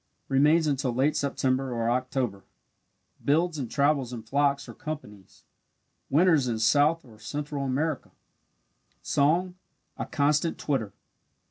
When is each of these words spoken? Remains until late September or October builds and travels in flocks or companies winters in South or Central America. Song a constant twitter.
Remains 0.29 0.65
until 0.65 0.91
late 0.91 1.15
September 1.15 1.71
or 1.75 1.87
October 1.91 2.43
builds 3.23 3.59
and 3.59 3.69
travels 3.69 4.11
in 4.11 4.23
flocks 4.23 4.67
or 4.67 4.73
companies 4.73 5.43
winters 6.09 6.47
in 6.47 6.57
South 6.57 7.05
or 7.05 7.19
Central 7.19 7.63
America. 7.63 8.09
Song 9.03 9.53
a 9.99 10.07
constant 10.07 10.57
twitter. 10.57 10.91